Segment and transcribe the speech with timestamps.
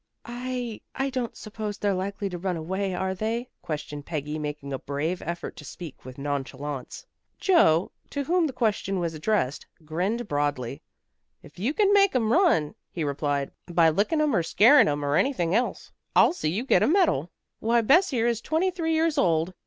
[0.25, 4.79] "I I don't suppose they're likely to run away, are they?" questioned Peggy, making a
[4.79, 7.05] brave effort to speak with nonchalance.
[7.37, 10.81] Joe, to whom the question was addressed, grinned broadly.
[11.43, 15.17] "If you can make 'em run," he replied, "by licking 'em or scaring 'em or
[15.17, 17.29] anything else, I'll see you get a medal.
[17.59, 19.53] Why, Bess here is twenty three years old."